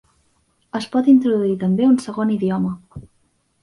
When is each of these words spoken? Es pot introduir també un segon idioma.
Es 0.79 0.87
pot 0.95 1.11
introduir 1.15 1.53
també 1.67 1.89
un 1.91 2.03
segon 2.09 2.37
idioma. 2.41 2.77